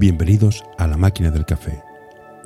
[0.00, 1.84] Bienvenidos a La Máquina del Café,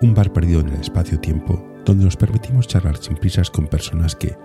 [0.03, 4.37] un bar perdido en el espacio-tiempo donde nos permitimos charlar sin prisas con personas que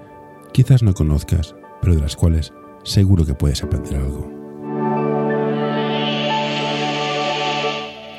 [0.54, 2.54] quizás no conozcas, pero de las cuales
[2.84, 4.32] seguro que puedes aprender algo.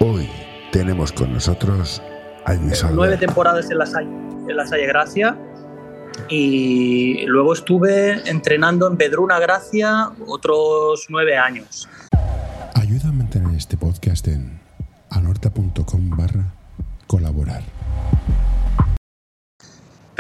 [0.01, 0.29] Hoy
[0.73, 2.03] tenemos con nosotros
[2.45, 4.11] a Luis nueve temporadas en la Salle,
[4.49, 5.39] en la Salle Gracia
[6.29, 11.89] y luego estuve entrenando en Pedruna Gracia otros nueve años.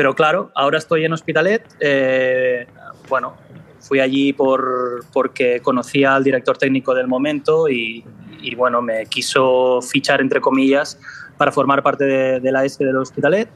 [0.00, 1.62] Pero claro, ahora estoy en Hospitalet.
[1.78, 2.66] eh,
[3.06, 3.34] bueno,
[3.80, 8.02] fui allí por, porque conocía al director técnico del momento y,
[8.56, 10.98] bueno, me quiso fichar, entre comillas,
[11.36, 13.50] para formar parte de, la S del Hospitalet.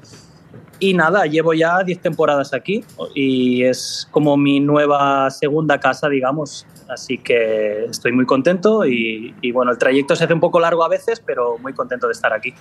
[0.81, 2.85] Y nada, llevo ya 10 temporadas aquí
[3.15, 6.67] y es como mi nueva segunda casa, digamos.
[6.91, 10.85] Así que estoy muy contento y, y bueno, el trayecto se hace un poco largo
[10.85, 12.53] a veces, pero muy contento de estar aquí.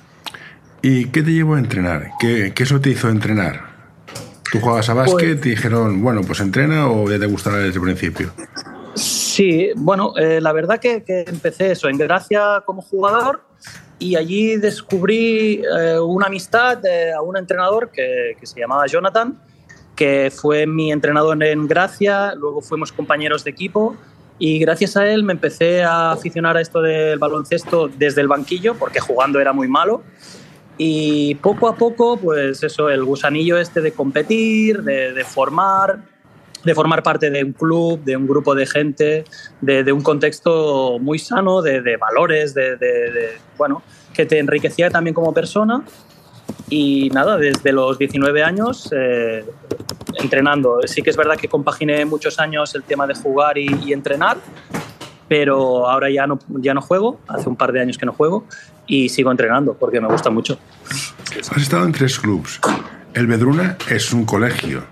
[0.81, 2.11] ¿Y qué te llevó a entrenar?
[2.17, 3.72] ¿Qué, qué eso te hizo entrenar?
[4.53, 7.79] ¿Tú jugabas a básquet Pues- y dijeron, bueno, pues entrena o ya te gustaba desde
[7.79, 8.31] el principio?
[8.93, 13.41] Sí, bueno, eh, la verdad que, que empecé eso en Gracia como jugador
[13.97, 19.41] y allí descubrí eh, una amistad eh, a un entrenador que, que se llamaba Jonathan,
[19.95, 23.95] que fue mi entrenador en Gracia, luego fuimos compañeros de equipo
[24.37, 28.75] y gracias a él me empecé a aficionar a esto del baloncesto desde el banquillo,
[28.75, 30.03] porque jugando era muy malo.
[30.77, 35.99] Y poco a poco, pues eso, el gusanillo este de competir, de, formar,
[36.63, 39.25] de formar parte de un club, de un grupo de gente,
[39.61, 45.83] de, un contexto muy sano, de, valores, de- bueno, que te enriquecía también como persona.
[46.69, 49.45] Y nada, desde los 19 años eh,
[50.15, 50.79] entrenando.
[50.85, 54.37] Sí que es verdad que compaginé muchos años el tema de jugar y, y entrenar,
[55.27, 58.45] pero ahora ya no, ya no juego, hace un par de años que no juego
[58.87, 60.59] y sigo entrenando porque me gusta mucho.
[61.39, 62.59] Has estado en tres clubs.
[63.13, 64.83] El Bedruna es un colegio.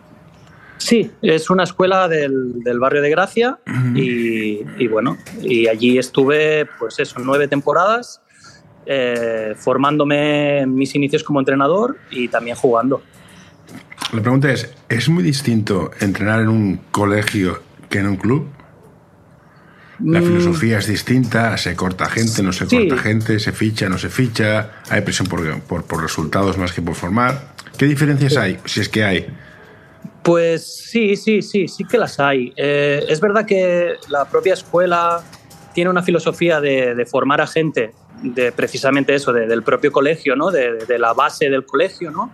[0.77, 3.59] Sí, es una escuela del, del barrio de Gracia
[3.93, 8.21] y, y bueno, y allí estuve, pues eso, nueve temporadas,
[8.87, 13.03] eh, formándome en mis inicios como entrenador y también jugando.
[14.11, 18.47] La pregunta es, ¿es muy distinto entrenar en un colegio que en un club?
[20.03, 22.87] La Mm, filosofía es distinta, se corta gente, no se Sí.
[22.87, 26.81] corta gente, se ficha, no se ficha, hay presión por, por, por resultados más que
[26.81, 27.53] por formar.
[27.77, 28.57] ¿Qué diferencias hay?
[28.65, 29.27] Si es que hay.
[30.23, 32.53] Pues sí, sí, sí, sí que las hay.
[32.55, 35.21] Eh, es verdad que la propia escuela
[35.73, 37.91] tiene una filosofía de, de formar a gente,
[38.21, 40.51] de precisamente eso, de- del propio colegio, ¿no?
[40.51, 42.33] de, de la base del colegio, ¿no?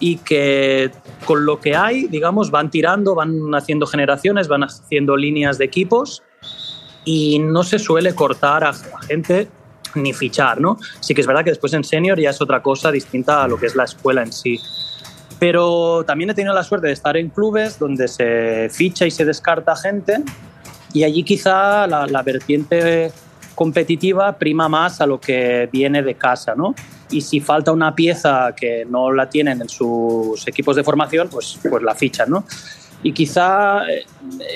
[0.00, 0.90] y que
[1.24, 6.22] con lo que hay, digamos, van tirando, van haciendo generaciones, van haciendo líneas de equipos
[7.04, 8.72] y no se suele cortar a,
[9.06, 9.48] gente
[9.94, 10.78] ni fichar, ¿no?
[11.00, 13.58] Sí que es verdad que después en senior ya es otra cosa distinta a lo
[13.58, 14.60] que es la escuela en sí.
[15.38, 19.24] Pero también he tenido la suerte de estar en clubes donde se ficha y se
[19.24, 20.22] descarta gente
[20.92, 23.12] y allí quizá la, la vertiente
[23.54, 26.74] competitiva prima más a lo que viene de casa, ¿no?
[27.10, 31.58] Y si falta una pieza que no la tienen en sus equipos de formación, pues,
[31.68, 32.44] pues la fichan, ¿no?
[33.04, 34.04] Y quizá eh,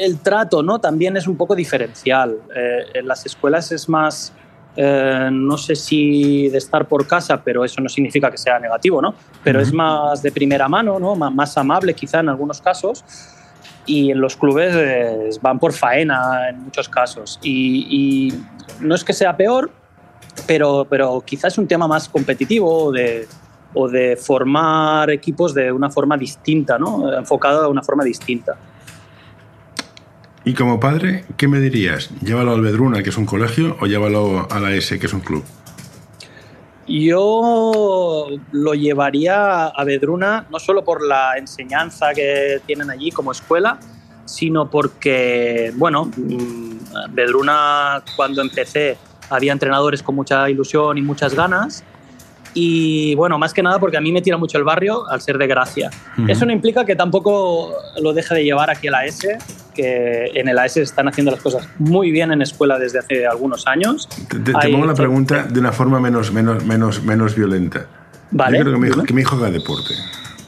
[0.01, 0.81] el trato, ¿no?
[0.81, 2.37] También es un poco diferencial.
[2.57, 4.33] Eh, en las escuelas es más,
[4.75, 9.01] eh, no sé si de estar por casa, pero eso no significa que sea negativo,
[9.01, 9.15] ¿no?
[9.45, 11.15] Pero es más de primera mano, ¿no?
[11.15, 13.05] Má- Más amable quizá en algunos casos.
[13.87, 17.39] Y en los clubes eh, van por faena en muchos casos.
[17.43, 17.87] Y,
[18.31, 18.45] y
[18.81, 19.71] no es que sea peor,
[20.47, 23.27] pero, pero quizás es un tema más competitivo de,
[23.75, 27.13] o de formar equipos de una forma distinta, ¿no?
[27.13, 28.57] enfocado de una forma distinta.
[30.45, 32.11] Y como padre, ¿qué me dirías?
[32.23, 35.21] ¿Llévalo al Bedruna, que es un colegio, o llévalo a la S, que es un
[35.21, 35.45] club?
[36.87, 43.79] Yo lo llevaría a Bedruna no solo por la enseñanza que tienen allí como escuela,
[44.25, 48.97] sino porque, bueno, mm, Bedruna cuando empecé
[49.29, 51.85] había entrenadores con mucha ilusión y muchas ganas.
[52.61, 55.39] Y bueno, más que nada porque a mí me tira mucho el barrio al ser
[55.39, 55.91] de Gracia.
[56.19, 56.27] Ujú.
[56.29, 57.73] Eso no implica que tampoco
[58.03, 59.39] lo deje de llevar aquí a la S,
[59.73, 63.69] que en el AS están haciendo las cosas muy bien en escuela desde hace algunos
[63.69, 64.09] años.
[64.29, 67.87] Te, te- pongo la pregunta de una forma menos, menos, menos, menos violenta.
[68.33, 69.95] Vale, Yo creo que mi, hijo, que mi hijo haga deporte.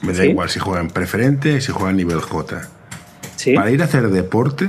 [0.02, 0.30] Me da Sí.
[0.30, 2.60] igual si juega en preferente, si juega a nivel J.
[3.36, 3.54] Sí.
[3.54, 4.68] Para ir a hacer deporte,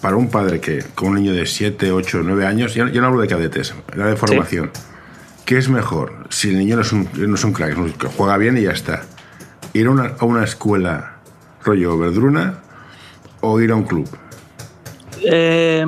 [0.00, 3.08] para un padre que con un niño de 7, 8, 9 años, yo, yo no
[3.08, 4.70] hablo de cadetes, era de formación.
[5.44, 6.26] ¿Qué es mejor?
[6.30, 8.56] Si el niño no es un, no es un crack, es un- que juega bien
[8.56, 9.02] y ya está.
[9.72, 11.16] ¿Ir a una, a una escuela
[11.64, 12.58] rollo Verdruna
[13.40, 14.08] o ir a un club?
[15.24, 15.84] Eh,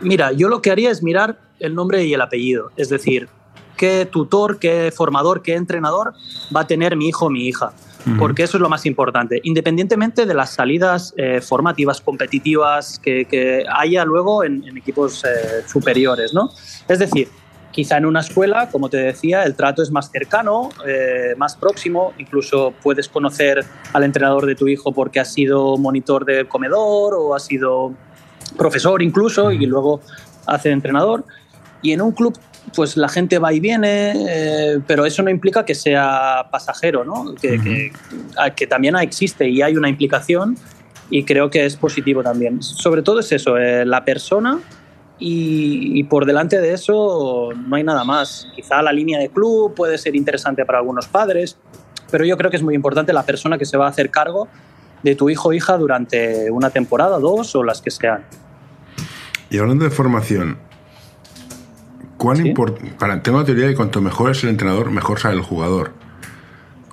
[0.00, 2.70] mira, yo lo que haría es mirar el nombre y el apellido.
[2.76, 3.28] Es decir,
[3.76, 6.14] qué tutor, qué formador, qué entrenador
[6.54, 7.72] va a tener mi hijo o mi hija.
[8.18, 14.02] Porque eso es lo más importante, independientemente de las salidas eh, formativas, competitivas que, haya
[14.06, 16.32] luego en, equipos eh, superiores.
[16.32, 16.48] ¿no?
[16.88, 17.28] Es decir,
[17.78, 22.12] quizá en una escuela, como te decía, el trato es más cercano, eh, más próximo,
[22.18, 27.36] incluso puedes conocer al entrenador de tu hijo porque ha sido monitor del comedor o
[27.36, 27.94] ha sido
[28.56, 30.00] profesor incluso y luego
[30.44, 31.24] hace entrenador.
[31.80, 32.36] Y en un club
[32.74, 37.32] pues la gente va y viene, eh, pero eso no implica que sea pasajero, ¿no?
[37.40, 37.92] que,
[38.56, 40.56] que, también existe y hay una implicación
[41.10, 42.60] y creo que es positivo también.
[42.60, 44.58] Sobre todo es eso, eh, la persona
[45.18, 48.48] y, por delante de eso no hay nada más.
[48.54, 51.56] Quizá la línea de club puede ser interesante para algunos padres,
[52.10, 54.48] pero yo creo que es muy importante la persona que se va a hacer cargo
[55.02, 58.24] de tu hijo o hija durante una temporada, dos o las que sean.
[59.50, 60.58] Y hablando de formación,
[62.18, 62.52] ¿Cuán
[62.98, 65.92] para, tengo la teoría de que cuanto mejor es el entrenador, mejor sale el jugador.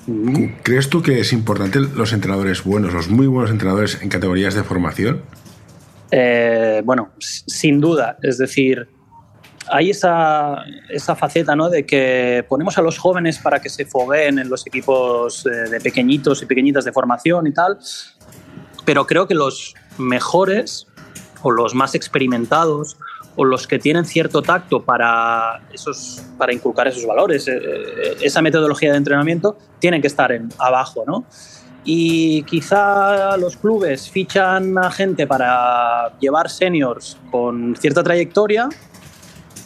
[0.06, 0.46] Mm.
[0.62, 4.64] ¿Crees tú que es importante los entrenadores buenos, los muy buenos entrenadores en categorías de
[4.64, 5.22] formación?
[6.12, 8.18] Eh, bueno, sin duda.
[8.22, 8.88] Es decir,
[9.68, 11.70] hay esa, esa, faceta ¿no?
[11.70, 15.80] de que ponemos a los jóvenes para que se fogueen en los equipos eh, de
[15.80, 17.80] pequeñitos y pequeñitas de formación y tal,
[18.86, 20.88] pero creo que los mejores
[21.42, 22.98] o los más experimentados
[23.36, 28.42] o los que tienen cierto tacto para, esos, para inculcar esos valores, eh, eh, esa
[28.42, 31.26] metodología de entrenamiento, tienen que estar en, abajo, ¿no?
[31.86, 38.68] Y quizá los clubes fichan a gente para llevar seniors con cierta trayectoria,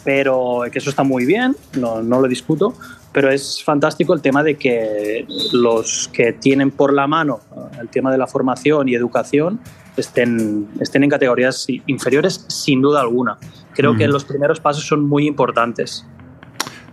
[0.04, 2.74] pero que eso está muy bien, no, no lo discuto,
[3.12, 7.40] pero es fantástico el tema de que los que tienen por la mano
[7.80, 9.60] el tema de la formación y educación
[9.96, 13.38] estén, estén en categorías inferiores sin duda alguna.
[13.74, 16.04] Creo que los primeros pasos son muy importantes.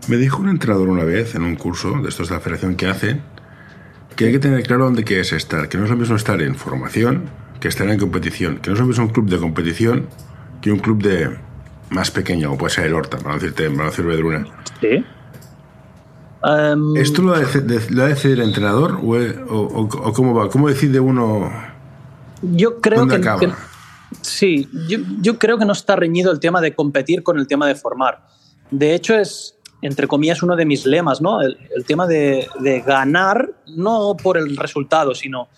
[0.07, 2.87] Me dijo un entrenador una vez en un curso de estos de la federación que
[2.87, 3.19] hace
[4.17, 6.55] que hay que tener claro dónde quieres estar, que no es lo mismo estar en
[6.55, 7.29] formación
[7.61, 10.07] que estar en competición, que no es lo mismo un club de competición
[10.61, 11.37] que un club de
[11.89, 14.45] más pequeño, como puede ser el Horta, para decirte, para decir Vedruna.
[14.81, 15.05] Sí.
[16.43, 20.49] Em, ¿Esto lo ha, de, decidir el entrenador o, cómo va?
[20.49, 21.49] ¿Cómo decide uno
[22.41, 23.19] yo creo que,
[24.21, 24.69] sí,
[25.21, 28.27] yo, creo que no está reñido el tema de competir con el tema de formar.
[28.69, 31.41] De hecho, es, entre comillas, uno de mis lemas, ¿no?
[31.41, 32.47] El, tema de,
[32.85, 35.49] ganar, no por el resultado, sino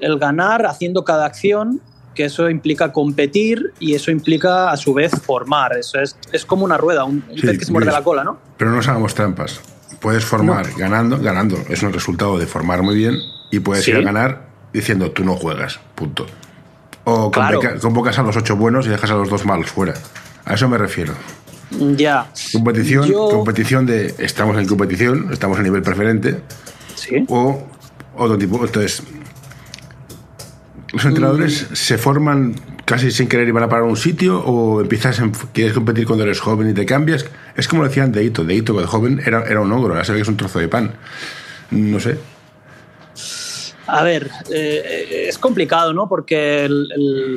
[0.00, 1.80] el ganar haciendo cada acción,
[2.14, 5.76] que eso implica competir y eso implica, a su vez, formar.
[5.76, 8.38] Eso es, es como una rueda, un, pez que se muerde la cola, ¿no?
[8.56, 9.60] Pero no hagamos trampas.
[10.00, 11.56] Puedes formar ganando, ganando.
[11.68, 13.16] Es un resultado de formar muy bien
[13.50, 16.26] y puedes ir a ganar diciendo tú no juegas, punto.
[17.04, 17.30] O
[17.80, 19.94] convocas a los ocho buenos y dejas a los dos malos fuera.
[20.44, 21.14] A eso me refiero.
[21.70, 22.30] Ya.
[22.52, 26.40] Competición, competición de estamos en competición, estamos a nivel preferente.
[26.94, 27.24] Sí.
[27.28, 27.66] O
[28.16, 28.64] otro tipo.
[28.64, 29.02] Entonces,
[30.92, 31.74] los entrenadores mm.
[31.74, 32.54] se forman
[32.84, 36.24] casi sin querer y van a parar un sitio o empiezas, en, quieres competir cuando
[36.24, 37.26] eres joven y te cambias.
[37.54, 38.44] Es como decían Deito.
[38.44, 40.68] Deito cuando joven era, era un ogro, ahora se ve que es un trozo de
[40.68, 40.94] pan.
[41.70, 42.18] No sé.
[43.88, 46.08] A ver, eh, es complicado, ¿no?
[46.08, 47.34] Porque el,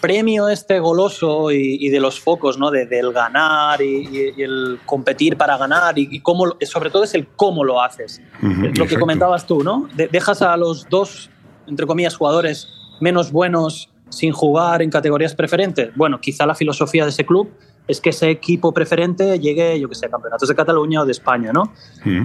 [0.00, 2.70] premio este goloso y, de los focos, ¿no?
[2.70, 7.64] De, del ganar y, el competir para ganar y, cómo, sobre todo es el cómo
[7.64, 8.20] lo haces.
[8.40, 9.88] lo que comentabas tú, ¿no?
[9.94, 11.30] dejas a los dos,
[11.66, 12.68] entre comillas, jugadores
[13.00, 15.94] menos buenos sin jugar en categorías preferentes.
[15.96, 17.50] Bueno, quizá la filosofía de ese club
[17.88, 21.12] es que ese equipo preferente llegue, yo que sé, a campeonatos de Cataluña o de
[21.12, 21.72] España, ¿no?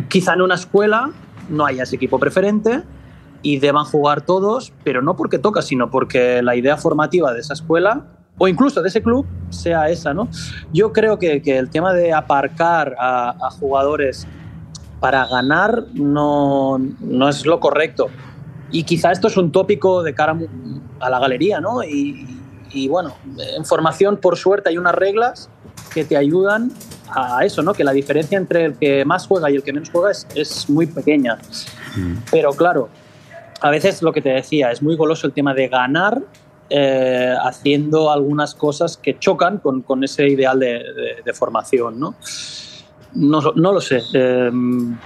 [0.10, 1.12] Quizá en una escuela
[1.50, 2.84] no haya ese equipo preferente
[3.42, 7.54] y deban jugar todos, pero no porque toca, sino porque la idea formativa de esa
[7.54, 8.06] escuela
[8.38, 10.28] o incluso de ese club sea esa, ¿no?
[10.74, 14.28] Yo creo que, que el tema de aparcar a, jugadores
[15.00, 18.10] para ganar no, no, es lo correcto.
[18.72, 20.38] Y quizá esto es un tópico de cara
[21.00, 21.84] a la galería, ¿no?
[21.84, 22.40] Y,
[22.72, 23.16] y bueno,
[23.56, 25.50] en formación, por suerte, hay unas reglas
[25.94, 26.72] que te ayudan
[27.14, 27.74] a eso, ¿no?
[27.74, 30.70] Que la diferencia entre el que más juega y el que menos juega es, es
[30.70, 31.38] muy pequeña.
[31.96, 32.16] Mm.
[32.32, 32.90] Pero claro,
[33.62, 36.22] a veces lo que te decía, es muy goloso el tema de ganar
[36.70, 40.84] eh, haciendo algunas cosas que chocan con, con ese ideal de,
[41.24, 42.16] de, formación, ¿no?
[43.14, 44.02] No, no, lo sé.
[44.14, 44.98] Em,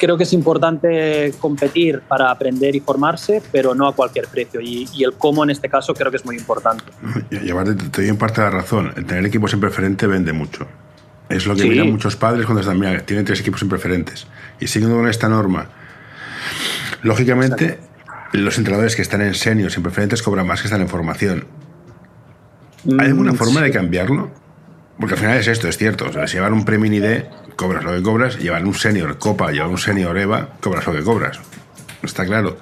[0.00, 4.60] creo que es importante competir para aprender y formarse, pero no a cualquier precio.
[4.60, 6.82] Y, y el cómo en este caso creo que es muy importante.
[7.30, 8.92] Y aparte te doy en parte la razón.
[8.96, 10.66] El tener equipos en preferente vende mucho.
[11.28, 14.26] Es lo que miran muchos padres cuando están, mira, tienen tres equipos en preferentes.
[14.58, 15.68] Y siguiendo con esta norma,
[17.02, 17.78] Lógicamente,
[18.32, 21.46] los entrenadores que están en seniors, en preferentes, cobran más que están en formación.
[22.98, 24.30] ¿Hay alguna mm, forma de cambiarlo?
[24.98, 26.06] Porque al final es esto, es cierto.
[26.06, 27.26] O sea, si llevar un premio D,
[27.56, 28.38] cobras lo que cobras.
[28.38, 31.40] Llevar un senior Copa, llevar un senior EVA, cobras lo que cobras.
[32.02, 32.58] Está claro.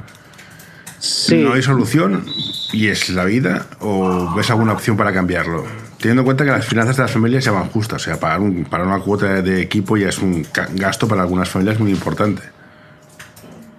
[0.98, 1.42] Sí.
[1.42, 2.24] ¿No hay solución
[2.72, 5.64] y es la vida o ves alguna opción para cambiarlo?
[5.98, 8.40] Teniendo en cuenta que las finanzas de las familias se van justas, o sea, pagar,
[8.40, 12.42] un, para una cuota de equipo ya es un gasto para algunas familias muy importante.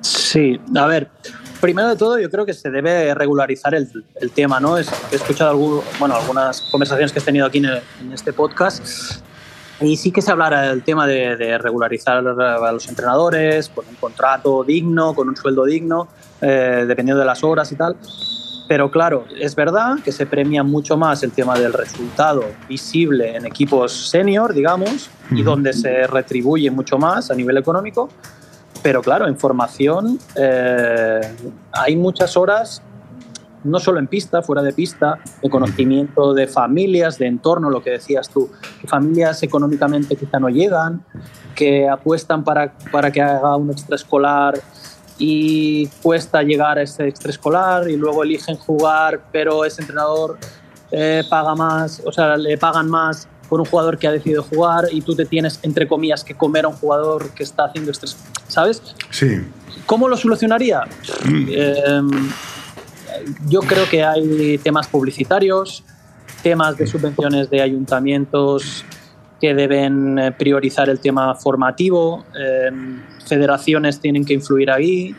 [0.01, 1.10] Sí, a ver,
[1.60, 3.88] primero de todo yo creo que se debe regularizar el,
[4.22, 4.77] el tema, ¿no?
[4.77, 8.32] Es- he escuchado algún- bueno, algunas conversaciones que he tenido aquí en, el- en este
[8.34, 9.22] podcast
[9.82, 13.96] y sí que se hablará del tema de, de regularizar a los entrenadores con un
[13.96, 16.08] contrato digno, con un sueldo digno,
[16.41, 17.96] eh, dependiendo de las horas y tal.
[18.68, 23.46] Pero claro, es verdad que se premia mucho más el tema del resultado visible en
[23.48, 28.10] equipos senior, digamos, y donde se retribuye mucho más a nivel económico.
[28.81, 31.21] Pero claro, en formación eh,
[31.71, 32.81] hay muchas horas,
[33.63, 37.91] no solo en pista, fuera de pista, de conocimiento de familias, de entorno, lo que
[37.91, 41.03] decías tú, que familias económicamente quizá no llegan,
[41.55, 44.59] que apuestan para, para que haga un extraescolar
[45.17, 50.38] y cuesta llegar a ese extraescolar y luego eligen jugar, pero ese entrenador
[50.91, 54.86] eh, paga más, o sea, le pagan más por un jugador que ha decidido jugar
[54.91, 58.15] y tú te tienes, entre comillas, que comer a un jugador que está haciendo extres,
[58.48, 58.82] ¿sabes?
[59.10, 59.39] Sí,
[59.86, 60.84] ¿Cómo lo solucionaría?
[61.27, 62.01] Eh,
[63.48, 65.84] yo creo que hay temas publicitarios,
[66.44, 68.86] temas de subvenciones de ayuntamientos
[69.41, 72.70] que deben eh, priorizar el tema formativo, eh,
[73.25, 75.15] federaciones tienen que influir ahí.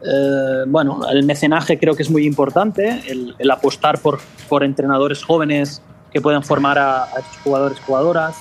[0.00, 5.24] Eh, bueno, el mecenaje creo que es muy importante, el, el apostar por, por entrenadores
[5.24, 8.36] jóvenes que puedan formar a, a estos jugadores, jugadoras.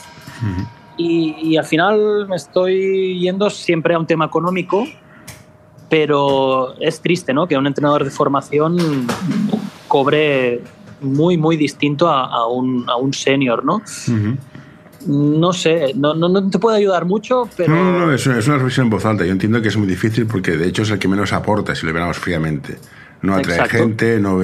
[0.98, 4.88] Y, y al final me estoy yendo siempre a un tema económico,
[5.90, 7.48] pero es triste, ¿no?
[7.48, 9.08] Que un entrenador de formación
[9.88, 10.62] cobre
[11.02, 13.82] muy, muy distinto a, a un, a un senior, ¿no?
[15.06, 17.74] No sé, no, no, no te puede ayudar mucho, pero...
[17.74, 19.24] No, no, no, es una, es una reflexión en voz alta.
[19.24, 21.86] Yo entiendo que es muy difícil porque de hecho es el que menos aporta si
[21.86, 22.80] lo miramos fríamente.
[23.22, 23.78] No atrae Exacto.
[23.78, 24.42] gente, no,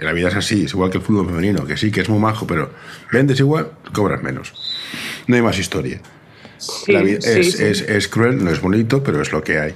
[0.00, 2.18] la vida es así, es igual que el fútbol femenino, que sí, que es muy
[2.18, 2.70] majo, pero
[3.12, 4.54] vendes igual, cobras menos.
[5.26, 6.00] No hay más historia.
[6.56, 7.62] Sí, la vida sí, es, sí.
[7.64, 9.74] Es, es cruel, no es bonito, pero es lo que hay.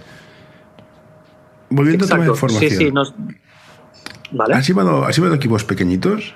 [1.69, 2.41] Volviendo al tema de Exacto.
[2.41, 2.71] formación.
[2.71, 3.15] Sí, sí, nos-
[4.33, 4.55] Vale.
[4.55, 6.35] ¿Has, llevado, ¿Has llevado equipos pequeñitos?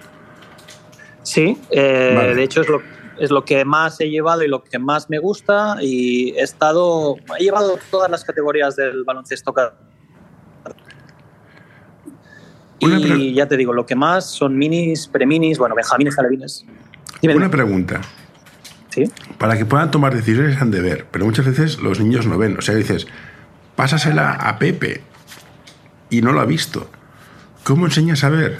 [1.23, 2.35] Sí, eh, Vale.
[2.35, 2.83] de hecho es lo,
[3.19, 7.17] es lo que más he llevado y lo que más me gusta y he estado,
[7.39, 9.55] he llevado todas las categorías del baloncesto.
[12.83, 16.65] Una Y ya te digo, lo que más son minis, preminis, bueno, benjamines, alevines.
[17.23, 18.01] Dime, Una pregunta.
[18.91, 19.05] Sí.
[19.39, 22.57] Para que puedan tomar decisiones han de ver, pero muchas veces los niños no ven.
[22.59, 23.07] O sea, dices,
[23.77, 25.01] pásasela a Pepe
[26.11, 26.89] y no lo ha visto.
[27.65, 28.59] ¿Cómo enseñas a ver?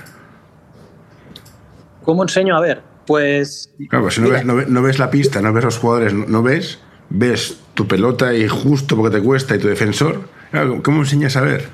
[2.03, 2.57] ¿Cómo enseño?
[2.57, 5.53] A ver, pues Claro, pues si no ves, no, ve- no ves la pista, no
[5.53, 6.79] ves los jugadores, no, no ves,
[7.11, 10.29] ves tu pelota y justo porque te cuesta y tu defensor.
[10.51, 11.69] Claro, ¿Cómo enseñas a ver?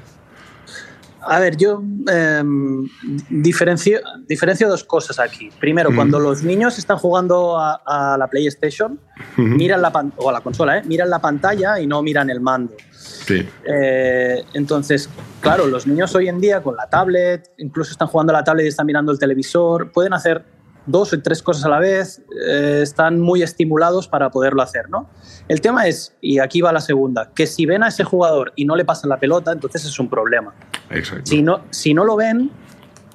[1.22, 2.88] A ver, yo em,
[3.28, 5.50] diferencio, diferencio dos cosas aquí.
[5.60, 8.98] Primero, cuando los niños están jugando a, a la PlayStation,
[9.36, 10.82] miran la pan- o a la consola, ¿eh?
[10.86, 12.74] miran la pantalla y no miran el mando.
[12.92, 13.46] Sí.
[13.64, 15.08] Eh, entonces,
[15.40, 18.64] claro, los niños hoy en día con la tablet, incluso están jugando a la tablet
[18.66, 20.42] y están mirando el televisor, pueden hacer
[20.90, 25.08] dos o tres cosas a la vez, eh, están muy estimulados para poderlo hacer, ¿no?
[25.48, 28.64] El tema es, y aquí va la segunda, que si ven a ese jugador y
[28.64, 30.54] no le pasan la pelota, entonces es un problema.
[30.90, 31.24] Exacto.
[31.26, 32.50] Si no, si no lo ven,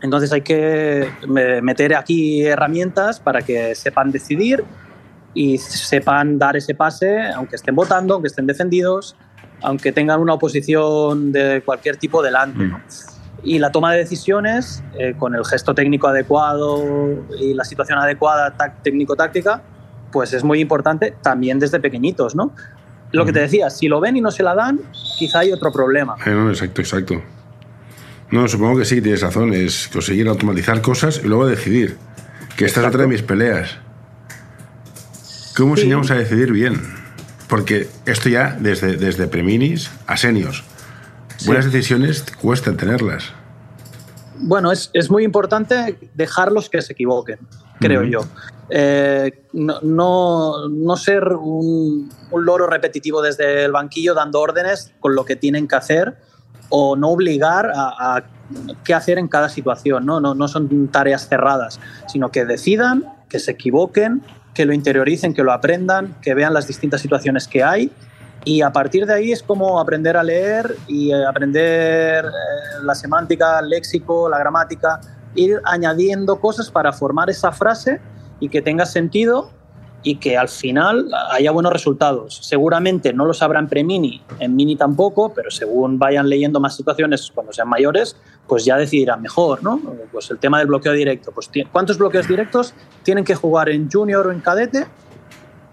[0.01, 4.63] entonces hay que me- meter aquí herramientas para que sepan decidir
[5.33, 9.15] y sepan dar ese pase, aunque estén votando, aunque estén defendidos,
[9.61, 12.63] aunque tengan una oposición de cualquier tipo delante.
[12.65, 12.79] ¿no?
[13.43, 18.55] Y la toma de decisiones, eh, con el gesto técnico adecuado y la situación adecuada
[18.81, 19.61] técnico-táctica,
[20.11, 22.53] pues es muy importante también desde pequeñitos, ¿no?
[23.11, 24.79] Lo que te decía, si lo ven y no se la dan,
[25.17, 26.15] quizá hay otro problema.
[26.25, 27.21] Eh, no, exacto, exacto.
[28.31, 29.53] No, supongo que sí, tienes razón.
[29.53, 31.97] Es conseguir automatizar cosas y luego decidir.
[32.57, 33.77] Que esta es otra de mis peleas.
[35.55, 35.81] ¿Cómo Sí.
[35.83, 36.81] enseñamos a decidir bien?
[37.47, 40.63] Porque esto ya desde, desde preminis a seniors.
[41.45, 43.31] Buenas decisiones cuestan tenerlas.
[44.37, 47.39] Bueno, es, es muy importante dejarlos que se equivoquen,
[47.79, 48.25] creo yo.
[48.69, 55.15] Eh, no, no, no ser un, un loro repetitivo desde el banquillo dando órdenes con
[55.15, 56.17] lo que tienen que hacer
[56.69, 58.23] o no obligar a, a
[58.83, 60.05] qué hacer en cada situación.
[60.05, 60.19] ¿no?
[60.19, 64.23] No, no son tareas cerradas, sino que decidan, que se equivoquen,
[64.53, 67.91] que lo interioricen, que lo aprendan, que vean las distintas situaciones que hay
[68.45, 72.29] y a partir de ahí es como aprender a leer y eh, aprender eh,
[72.83, 75.01] la semántica, el léxico, la gramática,
[75.33, 77.99] ir añadiendo cosas para formar esa frase
[78.39, 79.49] y que tenga sentido
[80.03, 82.37] y que al final haya buenos resultados.
[82.43, 87.31] Seguramente no los habrá en pre-mini, en mini tampoco, pero según vayan leyendo más situaciones
[87.33, 88.15] cuando sean mayores,
[88.47, 89.81] pues ya decidirán mejor, ¿no?
[90.11, 94.27] Pues el tema del bloqueo directo, pues ¿cuántos bloqueos directos tienen que jugar en junior
[94.27, 94.85] o en cadete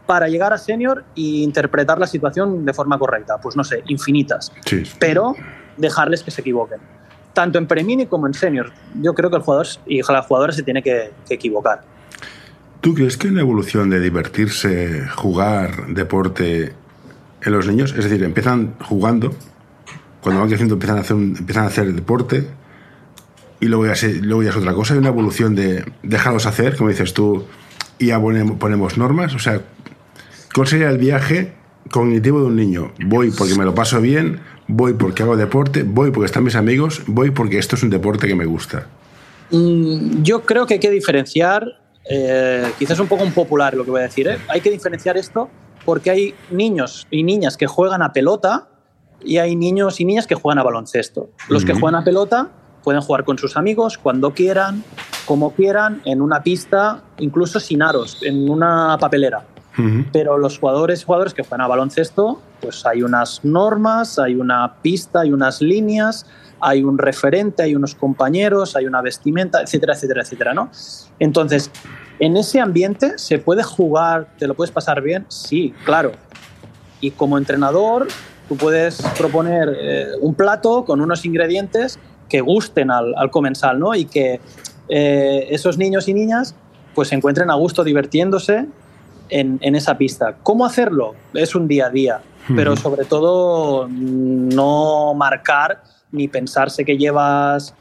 [0.06, 3.38] para llegar a senior e interpretar la situación de forma correcta?
[3.38, 4.52] Pues no sé, infinitas.
[4.66, 4.82] Sí.
[4.98, 5.34] Pero
[5.76, 6.80] dejarles que se equivoquen.
[7.32, 8.72] Tanto en pre-mini como en senior.
[9.00, 11.82] Yo creo que el jugador y la jugadora se tiene que, que equivocar.
[12.80, 16.74] ¿Tú crees que la evolución de divertirse, jugar, deporte
[17.44, 19.32] en los niños, es decir, empiezan jugando,
[20.20, 22.46] cuando van creciendo empiezan a hacer, empiezan a hacer deporte
[23.60, 26.90] y luego ya, luego ya es otra cosa, hay una evolución de dejarlos hacer, como
[26.90, 27.44] dices tú,
[27.98, 29.60] y ya ponemos, ponemos normas, o sea,
[30.54, 31.52] ¿cuál sería el viaje
[31.90, 32.92] cognitivo de un niño?
[33.06, 37.02] Voy porque me lo paso bien, voy porque hago deporte, voy porque están mis amigos,
[37.06, 38.86] voy porque esto es un deporte que me gusta.
[39.50, 43.90] Mm, yo creo que hay que diferenciar eh, quizás un poco un popular lo que
[43.90, 44.38] voy a decir, ¿eh?
[44.48, 45.48] hay que diferenciar esto
[45.84, 48.68] porque hay niños y niñas que juegan a pelota
[49.24, 51.30] y hay niños y niñas que juegan a baloncesto.
[51.48, 52.50] Los que juegan a pelota
[52.82, 54.82] pueden jugar con sus amigos cuando quieran,
[55.26, 59.44] como quieran, en una pista, incluso sin aros, en una papelera.
[60.12, 65.20] Pero los jugadores jugadores que juegan a baloncesto, pues hay unas normas, hay una pista,
[65.20, 66.26] hay unas líneas,
[66.60, 70.70] hay un referente, hay unos compañeros, hay una vestimenta, etcétera, etcétera, etcétera, ¿no?
[71.18, 71.70] Entonces,
[72.18, 76.12] en ese ambiente se puede jugar, te lo puedes pasar bien, sí, claro.
[77.00, 78.06] Y como entrenador,
[78.48, 81.98] tú puedes proponer eh, un plato con unos ingredientes
[82.28, 83.94] que gusten al, comensal, ¿no?
[83.94, 84.40] Y que
[84.88, 86.54] eh, esos niños y niñas
[86.94, 88.66] pues se encuentren a gusto divirtiéndose
[89.32, 90.36] en, en, esa pista.
[90.42, 91.14] ¿Cómo hacerlo?
[91.34, 92.20] Es un día a día,
[92.54, 97.74] pero sobre todo no marcar ni pensarse que llevas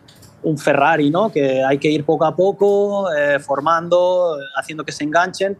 [0.43, 1.31] un Ferrari, ¿no?
[1.31, 5.57] Que hay que ir poco a poco, eh, formando, haciendo que se enganchen.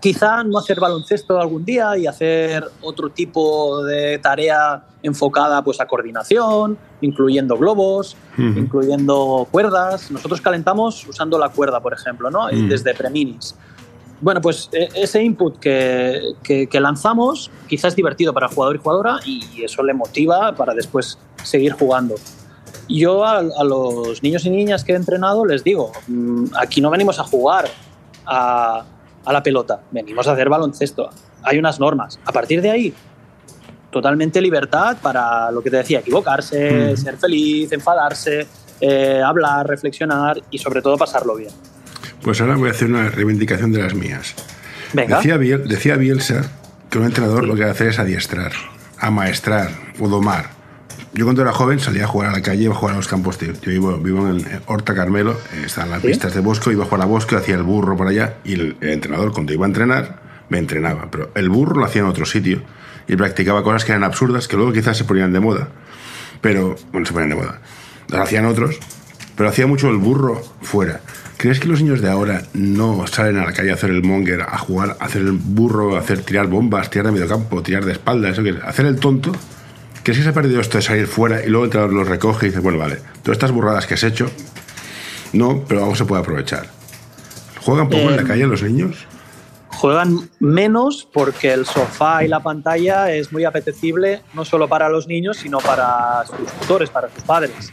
[0.00, 5.86] Quizá no hacer baloncesto algún día y hacer otro tipo de tarea enfocada pues, a
[5.86, 10.10] coordinación, incluyendo globos, incluyendo cuerdas.
[10.10, 12.48] Nosotros calentamos usando la cuerda, por ejemplo, ¿no?
[12.48, 13.54] desde preminis.
[14.20, 19.18] Bueno, pues e, ese input que, que, lanzamos quizás es divertido para jugador y jugadora
[19.24, 22.16] y eso le motiva para después seguir jugando.
[22.88, 27.18] Yo a, los niños y niñas que he entrenado les digo, mm, aquí no venimos
[27.18, 27.68] a jugar
[28.26, 28.84] a,
[29.24, 31.08] a, la pelota, venimos a hacer baloncesto.
[31.42, 32.18] Hay unas normas.
[32.24, 32.94] A partir de ahí,
[33.90, 38.46] totalmente libertad para lo que te decía, equivocarse, ser feliz, enfadarse,
[38.80, 41.52] eh, hablar, reflexionar y sobre todo pasarlo bien.
[42.22, 44.34] Pues ahora voy a hacer una reivindicación de las mías.
[44.92, 45.18] Venga.
[45.18, 46.50] Decía, decía Bielsa
[46.90, 48.52] que un entrenador lo que hace es adiestrar,
[48.98, 50.60] amaestrar o domar
[51.12, 53.08] yo cuando era joven salía a jugar a la calle, iba a jugar a los
[53.08, 53.36] campos.
[53.38, 57.02] Yo vivo, vivo en Horta Carmelo, eh, están las pistas de Bosco, iba a jugar
[57.02, 60.58] a Bosco, hacía el burro por allá y el, entrenador cuando iba a entrenar me
[60.58, 61.10] entrenaba.
[61.10, 62.62] Pero el burro lo hacía en otro sitio
[63.08, 65.68] y practicaba cosas que eran absurdas que luego quizás se ponían de moda.
[66.40, 67.60] Pero, bueno, se ponían de moda.
[68.08, 68.78] Las hacían otros,
[69.36, 71.00] pero hacía mucho el burro fuera.
[71.40, 74.42] ¿Crees que los niños de ahora no salen a la calle a hacer el monger,
[74.42, 77.82] a jugar, a hacer el burro, a hacer tirar bombas, tirar de medio campo, tirar
[77.86, 79.32] de espalda, eso que hacer el tonto?
[80.04, 82.44] que si se ha perdido esto de salir fuera y luego el entrenador lo recoge
[82.44, 84.30] y dice, bueno, vale, todas estas burradas que has hecho,
[85.32, 86.66] no, pero vamos se puede aprovechar.
[87.62, 89.06] ¿Juegan poco en la em, calle los niños?
[89.68, 95.06] Juegan menos porque el sofá y la pantalla es muy apetecible no solo para los
[95.06, 97.72] niños, sino para sus tutores, para sus padres.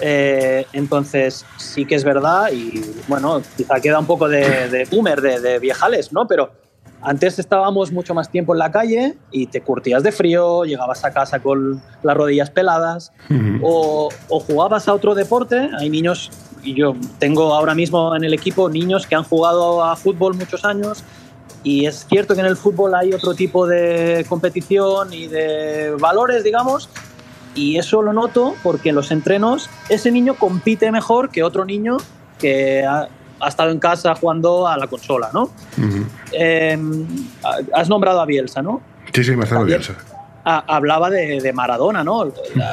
[0.00, 5.20] Eh, entonces, sí que es verdad y bueno, quizá queda un poco de, de boomer,
[5.20, 6.26] de, de viejales, ¿no?
[6.26, 6.50] Pero
[7.04, 11.12] antes estábamos mucho más tiempo en la calle y te curtías de frío, llegabas a
[11.12, 13.12] casa con las rodillas peladas
[13.60, 15.68] o, jugabas a otro deporte.
[15.78, 16.30] Hay niños,
[16.62, 20.64] y yo tengo ahora mismo en el equipo niños que han jugado a fútbol muchos
[20.64, 21.04] años
[21.62, 26.42] y es cierto que en el fútbol hay otro tipo de competición y de valores,
[26.42, 26.88] digamos,
[27.54, 31.96] y eso lo noto porque en los entrenos ese niño compite mejor que otro niño
[32.38, 33.08] que ha
[33.48, 35.50] estado en casa jugando a la consola, ¿no?
[36.32, 37.06] Em,
[37.72, 38.80] has nombrado a Bielsa, ¿no?
[39.12, 39.94] Sí, sí, me ha Bielsa.
[40.44, 42.32] hablaba de, Maradona, ¿no?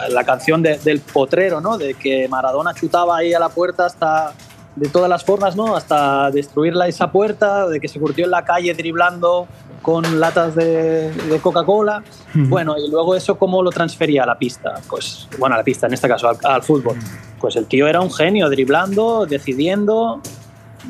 [0.10, 1.78] La, canción del potrero, ¿no?
[1.78, 4.34] De que Maradona chutaba ahí a la puerta hasta
[4.76, 5.76] de todas las formas, ¿no?
[5.76, 9.48] Hasta destruirla esa puerta, de que se curtió en la calle driblando
[9.82, 12.04] con latas de, Coca-Cola.
[12.34, 14.76] Bueno, y luego eso cómo lo transfería a la pista.
[14.90, 16.96] Pues, bueno, a la pista, en este caso, al fútbol.
[17.40, 20.22] Pues el tío era un genio, driblando, decidiendo,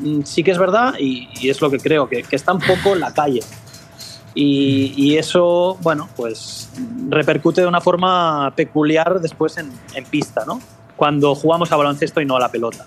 [0.00, 3.00] Mm, sí que es verdad y, es lo que creo, que, está un poco en
[3.00, 3.40] la calle.
[4.34, 6.70] Y, eso, bueno, pues
[7.10, 9.70] repercute de una forma peculiar después en,
[10.10, 10.60] pista, ¿no?
[10.96, 12.86] Cuando jugamos a baloncesto y no a la pelota.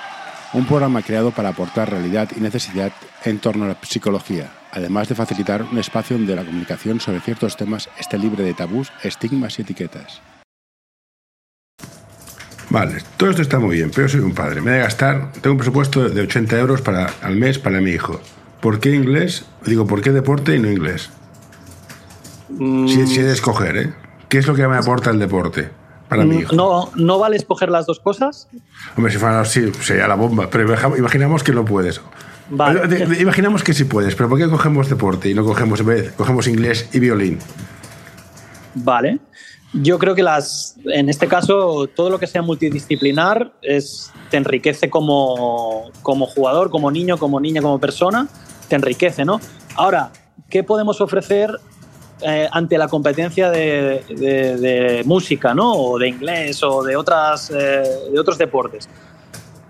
[0.53, 2.91] Un programa creado para aportar realidad y necesidad
[3.23, 7.55] en torno a la psicología, además de facilitar un espacio donde la comunicación sobre ciertos
[7.55, 10.21] temas esté libre de tabús, estigmas y etiquetas.
[12.69, 14.61] Vale, todo esto está muy bien, pero soy un padre.
[14.61, 17.91] Me voy a gastar, tengo un presupuesto de 80 euros para, al mes para mi
[17.91, 18.19] hijo.
[18.61, 19.45] ¿Por qué inglés?
[19.65, 21.09] Digo, ¿por qué deporte y no inglés?
[22.49, 23.93] Mm, Si, si he de escoger, ¿eh?
[24.27, 25.80] ¿Qué es lo que me aporta el deporte
[26.11, 26.55] para mi hijo?
[26.55, 28.47] no, ¿No vale escoger las dos cosas?
[28.97, 30.49] Hombre, si fuera así, sería la bomba.
[30.49, 32.01] Pero imagina- imaginamos que no puedes.
[32.49, 32.81] Vale.
[33.19, 35.81] Imaginamos que sí puedes, pero ¿por qué cogemos deporte y no cogemos,
[36.17, 37.39] cogemos inglés y violín?
[38.75, 39.19] Vale.
[39.73, 44.89] Yo creo que las, en este caso, todo lo que sea multidisciplinar es, te enriquece
[44.89, 48.27] como, como jugador, como niño, como niña, como persona,
[48.67, 49.39] te enriquece, ¿no?
[49.77, 50.11] Ahora,
[50.49, 51.57] ¿qué podemos ofrecer
[52.23, 55.73] eh, ante la competencia de, de- de música, ¿no?
[55.73, 58.87] O de inglés o de, otras, eh, de otros deportes.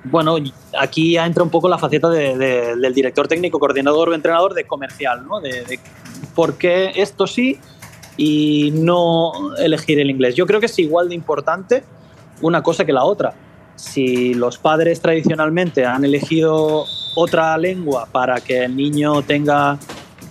[0.04, 0.38] Bueno,
[0.80, 4.54] aquí ya entra un poco la faceta de- de- del director técnico, coordinador o entrenador
[4.54, 5.40] de comercial, ¿no?
[5.40, 5.80] De
[6.36, 7.60] por qué esto sí
[8.18, 10.36] y no elegir el inglés.
[10.36, 11.84] Yo creo que es igual de importante
[12.42, 13.34] una cosa que la otra.
[13.76, 16.86] Si los padres tradicionalmente han elegido
[17.16, 19.78] otra lengua para que el niño tenga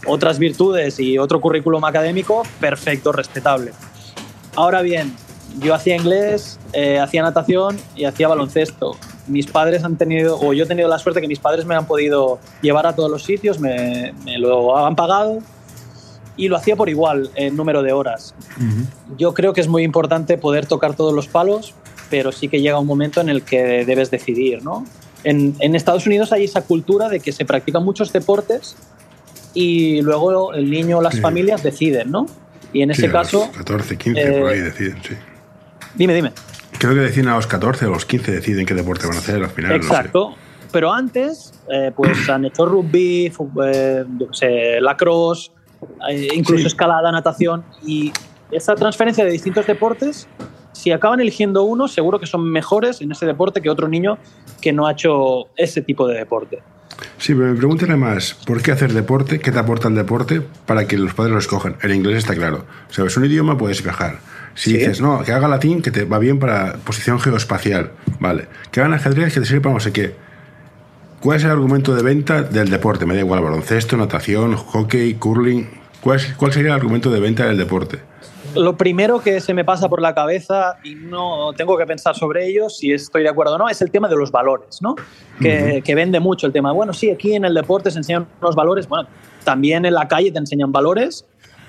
[0.06, 3.72] otras virtudes y otro currículum académico, perfecto, respetable.
[4.56, 5.14] Ahora bien,
[5.58, 8.96] yo hacía inglés, eh, hacía natación y hacía baloncesto.
[9.26, 11.86] Mis padres han tenido, o yo he tenido la suerte que mis padres me han
[11.86, 15.38] podido llevar a todos los sitios, me, me lo han pagado
[16.36, 18.34] y lo hacía por igual en número de horas.
[19.18, 21.74] Yo creo que es muy importante poder tocar todos los palos,
[22.08, 24.86] pero sí que llega un momento en el que debes decidir, ¿no?
[25.22, 28.74] En, en Estados Unidos hay esa cultura de que se practican muchos deportes
[29.54, 31.20] y luego el niño o las Sí.
[31.20, 32.26] familias deciden, ¿no?
[32.72, 35.14] Y en Sí, ese caso, 14, 15, eh, por ahí deciden, sí.
[35.94, 36.32] dime, dime.
[36.78, 39.42] Creo que deciden a los 14 o los 15 deciden qué deporte van a hacer
[39.42, 39.76] al final.
[39.78, 39.88] no sé.
[39.88, 40.34] Exacto.
[40.72, 45.50] Pero antes, eh, pues han hecho rugby, fu- eh, yo qué sé, lacrosse,
[46.10, 46.66] eh, incluso Sí.
[46.68, 47.64] escalada, natación.
[47.84, 48.12] Y
[48.52, 50.28] esa transferencia de distintos deportes,
[50.72, 54.16] si acaban eligiendo uno, seguro que son mejores en ese deporte que otro niño
[54.62, 56.62] que no ha hecho ese tipo de deporte.
[57.18, 59.38] Sí, pero me preguntan más, ¿por qué hacer deporte?
[59.40, 61.76] ¿Qué te aporta el deporte para que los padres lo escojan?
[61.82, 62.64] El inglés está claro.
[62.90, 64.18] Sabes un idioma, puedes viajar.
[64.54, 64.76] Si Sí.
[64.78, 67.92] dices, no, que haga latín, que te va bien para posición geoespacial.
[68.18, 68.48] Vale.
[68.70, 70.14] Que hagan ajedrez, que te sirve para no sé qué.
[71.20, 73.06] ¿Cuál es el argumento de venta del deporte?
[73.06, 75.68] Me da igual, baloncesto, natación, hockey, curling.
[76.00, 77.98] ¿Cuál, es- cuál sería el argumento de venta del deporte?
[78.54, 82.46] Lo primero que se me pasa por la cabeza y no tengo que pensar sobre
[82.48, 84.96] ello, si estoy de acuerdo o no, es el tema de los valores, ¿no?
[85.40, 86.72] Que, que vende mucho el tema.
[86.72, 89.08] Bueno, sí, aquí en el deporte se enseñan unos valores, bueno,
[89.44, 91.26] también en la calle te enseñan valores,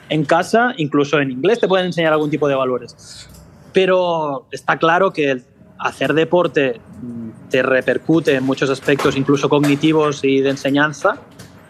[0.09, 3.29] en casa, incluso en inglés te pueden enseñar algún tipo de valores.
[3.73, 5.43] Pero está claro que el
[5.79, 11.17] hacer deporte mm, te repercute en muchos aspectos, incluso cognitivos y de enseñanza.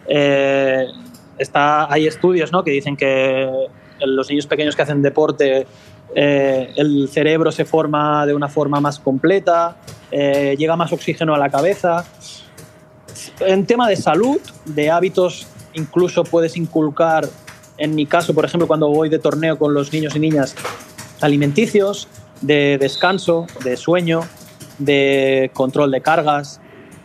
[0.06, 0.86] Eh,
[1.38, 2.64] está, hay estudios ¿no?
[2.64, 3.48] que dicen que
[4.06, 5.66] los niños pequeños que hacen deporte,
[6.14, 9.76] eh, el cerebro se forma de una forma más completa,
[10.10, 12.04] eh, llega más oxígeno a la cabeza.
[13.40, 17.28] En tema de salud, de hábitos, incluso puedes inculcar,
[17.78, 20.54] en mi caso, por ejemplo, cuando voy de torneo con los niños y niñas,
[21.20, 22.08] alimenticios,
[22.42, 24.22] de descanso, de sueño,
[24.78, 26.60] de control de cargas.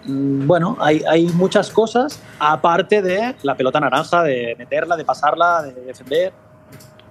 [0.06, 5.62] Mm, Bueno, hay, hay muchas cosas, aparte de la pelota naranja, de meterla, de pasarla,
[5.62, 6.34] de defender.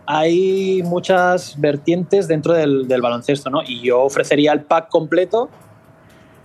[0.07, 3.63] Hay muchas vertientes dentro del, del baloncesto, ¿no?
[3.67, 5.49] Y yo ofrecería el pack completo,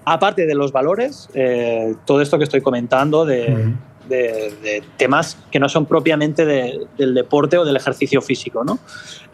[0.05, 3.73] aparte de los valores, eh, todo esto que estoy comentando de,
[4.09, 8.79] de- de temas que no son propiamente de- del deporte o del ejercicio físico, ¿no?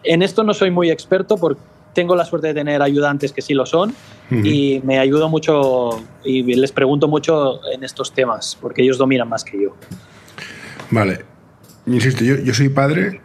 [0.04, 1.62] En esto no soy muy experto porque
[1.94, 3.90] tengo la suerte de tener ayudantes que sí lo son
[4.30, 4.46] Ujú.
[4.46, 5.90] y me ayudo mucho
[6.24, 9.74] y les pregunto mucho en estos temas porque ellos dominan más que yo.
[10.92, 11.22] Vale.
[11.88, 13.22] Insisto, yo, yo soy padre.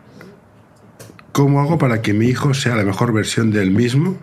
[1.33, 4.17] ¿Cómo hago para que mi hijo sea la mejor versión del mismo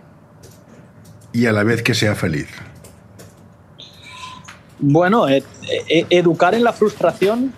[1.32, 2.46] y a la vez que sea feliz?
[4.78, 5.42] Bueno, eh,
[5.88, 7.52] eh, educar en la frustración,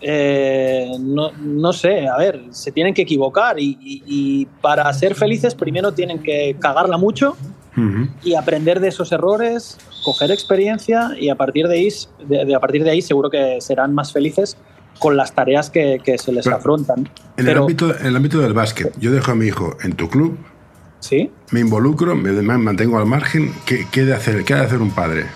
[0.00, 5.14] eh, no, no sé, a ver, se tienen que equivocar y, y- y para ser
[5.14, 7.36] felices primero tienen que cagarla mucho
[7.76, 8.08] Ujú.
[8.22, 11.88] y aprender de esos errores, coger experiencia y a partir de ahí,
[12.28, 14.56] de, de- a partir de ahí seguro que serán más felices
[14.98, 17.08] con las tareas que, que se les Pero, afrontan.
[17.36, 20.08] En, el ámbito, en el ámbito del básquet, yo dejo a mi hijo en tu
[20.08, 20.38] club,
[21.00, 23.52] sí, me involucro, me mantengo al margen.
[23.66, 25.26] ¿Qué, qué de hacer, ¿Qué ha de hacer un padre?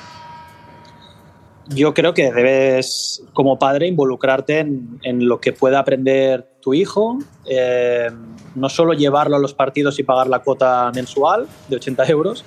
[1.69, 7.19] yo creo que debes, como padre, involucrarte en, en lo que pueda aprender tu hijo.
[7.47, 8.11] eh,
[8.55, 12.45] no solo llevarlo a los partidos y pagar la cuota mensual de 80 euros,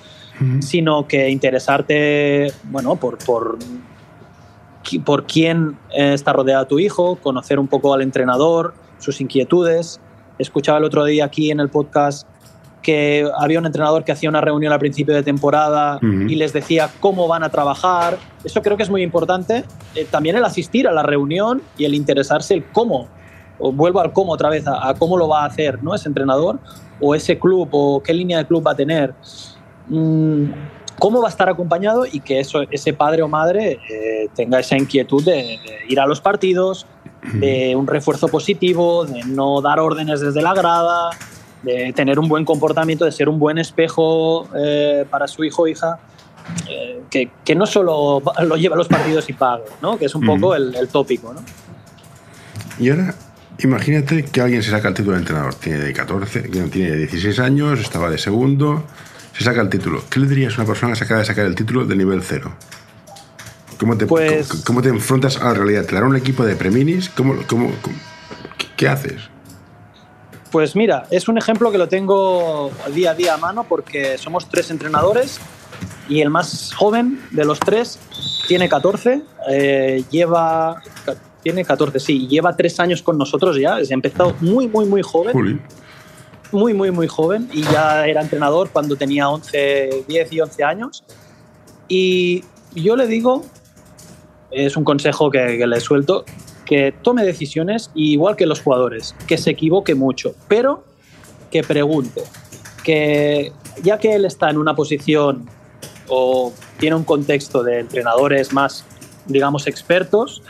[0.60, 3.58] sino que interesarte, bueno, por, por,
[5.04, 10.00] por quién eh, está rodeado tu hijo, conocer un poco al entrenador, sus inquietudes.
[10.38, 12.26] Escuchaba el otro día aquí en el podcast
[12.82, 16.28] que había un entrenador que hacía una reunión al principio de temporada Ujú.
[16.28, 18.16] y les decía cómo van a trabajar.
[18.44, 19.64] Eso creo que es muy importante.
[19.96, 23.08] Eh, también el asistir a la reunión y el interesarse el cómo.
[23.58, 25.94] O vuelvo al cómo otra vez, a, a cómo lo va a hacer ¿no?
[25.96, 26.60] ese entrenador
[27.00, 29.14] o ese club o qué línea de club va a tener.
[29.88, 30.50] Mm,
[30.98, 34.76] cómo va a estar acompañado y que eso, ese padre o madre eh, tenga esa
[34.76, 36.86] inquietud de, de ir a los partidos,
[37.32, 41.10] de un refuerzo positivo, de no dar órdenes desde la grada,
[41.62, 45.66] de tener un buen comportamiento, de ser un buen espejo eh, para su hijo o
[45.66, 45.98] hija,
[46.68, 49.98] eh, que, que no solo lo lleva a los partidos y pague, ¿no?
[49.98, 51.32] que es un poco el, el tópico.
[51.32, 51.40] ¿no?
[52.78, 53.14] Y ahora,
[53.58, 55.54] imagínate que alguien se saca el título de entrenador.
[55.54, 58.84] Tiene 14, que tiene 16 años, estaba de segundo,
[59.36, 60.02] se saca el título.
[60.10, 62.22] ¿Qué le dirías a una persona que se acaba de sacar el título de nivel
[62.22, 62.54] cero?
[63.78, 65.84] ¿Cómo te, Pues- cómo, cómo te enfrentas a la realidad?
[65.84, 67.10] ¿Te dará un equipo de preminis?
[67.10, 67.96] ¿Cómo, cómo, cómo-
[68.56, 69.22] qué, qué haces?
[70.50, 74.48] Pues mira, es un ejemplo que lo tengo día a día a mano porque somos
[74.48, 75.38] tres entrenadores
[76.08, 77.98] y el más joven de los tres
[78.48, 80.80] tiene 14, eh, lleva,
[81.42, 85.32] tiene 14, sí, lleva tres años con nosotros ya, ha empezado muy, muy, muy joven,
[85.32, 85.60] Juli.
[86.52, 91.04] Muy, muy, muy joven y ya era entrenador cuando tenía 11, 10 y 11 años.
[91.88, 93.44] Y yo le digo,
[94.50, 96.24] es un consejo que, que le suelto,
[96.64, 100.84] que tome decisiones igual que los jugadores, que se equivoque mucho, pero
[101.50, 102.22] que pregunte,
[102.82, 105.48] que ya que él está en una posición
[106.08, 108.84] o tiene un contexto de entrenadores más,
[109.26, 110.42] digamos, expertos,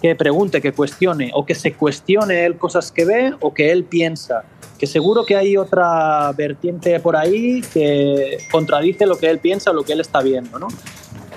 [0.00, 3.84] que pregunte, que cuestione o que se cuestione él cosas que ve o que él
[3.84, 4.44] piensa,
[4.78, 9.74] que seguro que hay otra vertiente por ahí que contradice lo que él piensa o
[9.74, 10.68] lo que él está viendo, ¿no?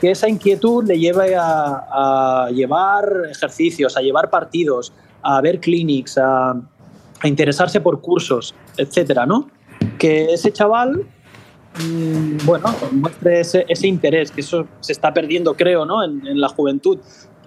[0.01, 6.17] que esa inquietud le lleve a, a llevar ejercicios, a llevar partidos, a ver clinics,
[6.17, 6.51] a,
[7.21, 9.47] a interesarse por cursos, etcétera, ¿no?
[9.99, 11.06] Que ese chaval,
[11.80, 16.04] mm, bueno, muestre ese, ese interés, que eso se está perdiendo, creo, ¿no?
[16.04, 16.97] En, en la juventud.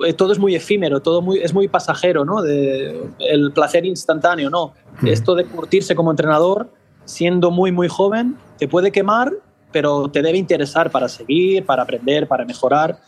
[0.05, 2.43] Eh, Todo es muy efímero, todo muy, es muy pasajero, ¿no?
[2.43, 4.75] De, el placer instantáneo, ¿no?
[5.05, 6.69] Esto de curtirse como entrenador,
[7.05, 9.33] siendo muy, muy joven, te puede quemar,
[9.73, 12.99] pero te debe interesar para seguir, para aprender, para mejorar.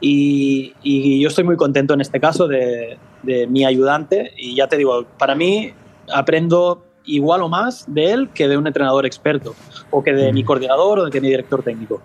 [0.00, 4.32] Y, y yo estoy muy contento en este caso de, de mi ayudante.
[4.36, 5.72] Y ya te digo, para mí
[6.12, 9.54] aprendo igual o más de él que de un entrenador experto,
[9.90, 12.02] o que de mi coordinador o de que mi director técnico.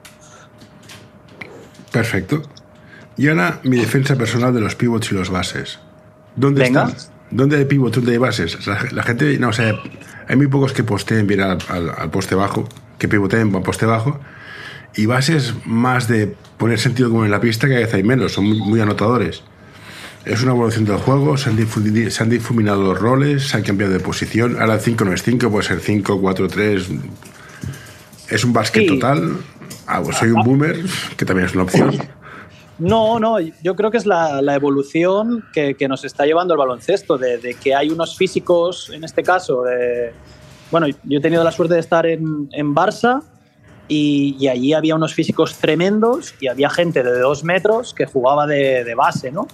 [1.91, 2.41] Perfecto.
[3.17, 5.79] Y ahora mi defensa personal de los pivots y los bases.
[6.35, 6.85] ¿Dónde Venga.
[6.85, 7.11] están?
[7.31, 7.95] ¿Dónde hay pivots?
[7.95, 8.65] ¿Dónde hay bases?
[8.67, 9.73] La, la gente, no sé,
[10.27, 13.85] hay muy pocos que posteen bien al, al- al poste bajo, que pivoteen al poste
[13.85, 14.19] bajo.
[14.95, 18.33] Y bases más de poner sentido común en la pista, que a veces hay menos,
[18.33, 19.43] son muy, muy anotadores.
[20.25, 23.91] Es una evolución del juego, se han, se han difuminado los roles, se han cambiado
[23.91, 24.57] de posición.
[24.61, 26.87] Ahora el 5 no es 5, puede ser 5, 4, 3.
[28.29, 28.87] Es un básquet Sí.
[28.87, 29.37] total.
[29.87, 30.79] Ah, pues soy un boomer,
[31.17, 31.91] que también es una opción.
[32.79, 37.55] No, no, yo creo que es la, evolución que, nos está llevando el baloncesto, de,
[37.61, 39.63] que hay unos físicos, en este caso,
[40.71, 43.21] bueno, yo he tenido la suerte de estar en, en Barça
[43.87, 48.47] y, y allí había unos físicos tremendos y había gente de dos metros que jugaba
[48.47, 49.47] de, de base, ¿no?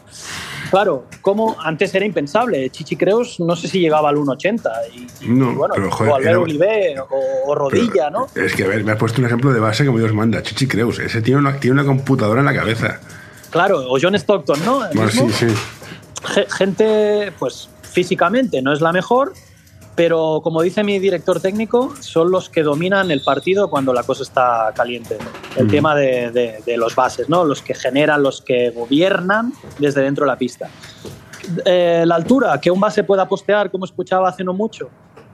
[0.69, 5.29] Claro, como antes era impensable, Chichi Creus no sé si llegaba al 1,80 y, y,
[5.29, 7.07] No, bueno, pero, joder, o Albert era- Oliver o,
[7.51, 8.27] o Rodilla, ¿no?
[8.35, 10.43] Es que, a ver, me has puesto un ejemplo de base como Dios manda.
[10.43, 12.99] Chichi Creus, ese tiene una, tiene una computadora en la cabeza.
[13.49, 14.81] Claro, o John Stockton, ¿no?
[14.93, 15.47] Bueno, sí, sí.
[16.35, 19.33] Ge- gente, pues físicamente no es la mejor,
[19.99, 24.23] pero como dice mi director técnico, son los que dominan el partido cuando la cosa
[24.23, 25.17] está caliente.
[25.57, 25.69] El Mm.
[25.69, 27.43] tema de, de- de los bases, ¿no?
[27.43, 30.69] Los que generan, los que gobiernan desde dentro de la pista.
[31.65, 34.88] Eh, la altura, que un base pueda postear, como escuchaba hace no mucho.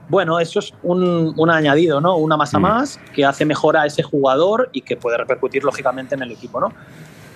[0.08, 2.16] Bueno, eso es un, un añadido, ¿no?
[2.16, 2.62] Una masa Mm.
[2.62, 6.58] más que hace mejor a ese jugador y que puede repercutir lógicamente en el equipo,
[6.58, 6.72] ¿no?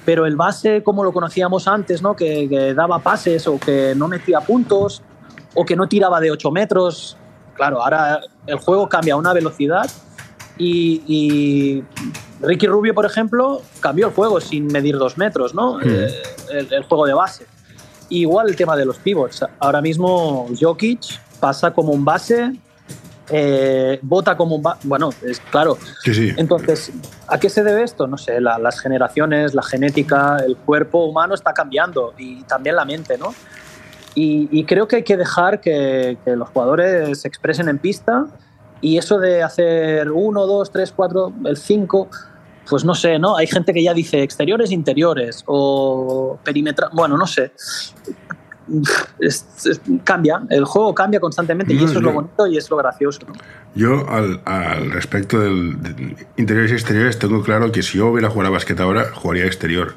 [0.02, 2.16] pero el base como lo conocíamos antes, ¿no?
[2.16, 5.02] que, que daba pases o que no metía puntos
[5.54, 7.16] o que no tiraba de 8 metros,
[7.54, 9.90] claro, ahora el juego cambia a una velocidad
[10.58, 11.84] y, y
[12.40, 15.80] Ricky Rubio, por ejemplo, cambió el juego sin medir 2 metros, ¿no?
[15.80, 16.12] Eh,
[16.52, 17.46] el, el juego de base.
[18.10, 19.44] igual el tema de los pivots.
[19.58, 21.00] Ahora mismo Jokic
[21.38, 22.52] pasa como un base,
[23.30, 24.80] eh, vota como un base.
[24.84, 25.78] Bueno, es claro.
[26.04, 26.32] Sí, sí.
[26.36, 26.90] Entonces,
[27.28, 28.06] ¿a qué se debe esto?
[28.06, 32.84] No sé, la- las generaciones, la genética, el cuerpo humano está cambiando y también la
[32.84, 33.32] mente, ¿no?
[34.14, 38.26] Y, y creo que hay que dejar que, que los jugadores se expresen en pista
[38.80, 42.08] y eso de hacer uno, dos, tres, cuatro, el cinco,
[42.68, 43.36] pues no sé, ¿no?
[43.36, 47.52] Hay gente que ya dice exteriores, interiores o perímetro, bueno, no sé.
[49.18, 52.70] Es- es- cambia, el juego cambia constantemente y eso es lo yo- bonito y es
[52.70, 53.32] lo gracioso, ¿no?
[53.74, 58.30] Yo, al, al respecto del, de interiores y exteriores, tengo claro que si yo hubiera
[58.30, 59.94] jugado a básquet ahora, jugaría exterior.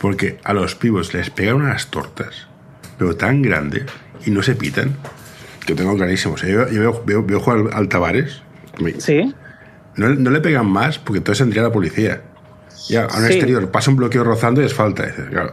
[0.00, 2.46] Porque a los pibos les pegan unas tortas,
[3.00, 3.84] pero tan grandes,
[4.26, 4.94] y no se pitan,
[5.66, 6.34] que tengo clarísimo.
[6.34, 8.42] O sea, yo, yo veo, veo- veo jugar al, Tavares,
[8.98, 9.34] Sí,
[9.96, 12.22] no, no le pegan más porque entonces tendría la policía.
[12.88, 13.32] Ya, a un Sí.
[13.32, 15.04] exterior pasa un bloqueo rozando y es falta.
[15.06, 15.52] Dices, claro.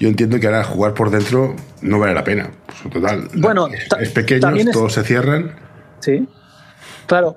[0.00, 2.50] Yo entiendo que ahora jugar por dentro no vale la pena.
[2.82, 5.56] Pues, total, Bueno, es, es pequeño, también es- todos se cierran.
[6.00, 6.26] Sí,
[7.06, 7.36] claro.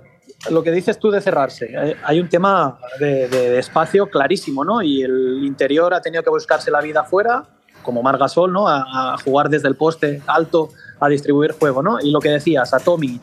[0.50, 4.82] Lo que dices tú de cerrarse, hay- hay un tema de, de espacio clarísimo, ¿no?
[4.82, 7.44] Y el interior ha tenido que buscarse la vida afuera,
[7.82, 8.68] como Margasol, ¿no?
[8.68, 12.00] A, a jugar desde el poste alto a distribuir juego, ¿no?
[12.00, 13.22] Y lo que decías, a Tomic,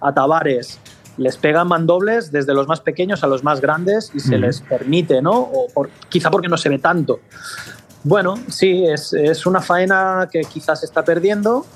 [0.00, 0.78] a Tavares,
[1.16, 5.20] les pegan mandobles desde los más pequeños a los más grandes y se les permite,
[5.20, 5.32] ¿no?
[5.38, 7.20] O por- quizá porque no se ve tanto.
[8.02, 11.66] Bueno, sí, es, es una faena que quizás se está perdiendo,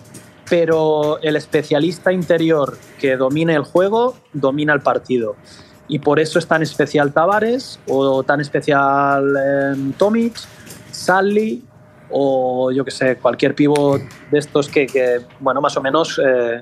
[0.49, 5.37] pero el especialista interior que domine el juego domina el partido.
[5.89, 10.35] Y por eso es tan especial Tavares o tan especial eh, Tomic,
[10.91, 11.63] Sally
[12.11, 16.61] o yo que sé, cualquier pivot de estos que, que, bueno, más o menos eh,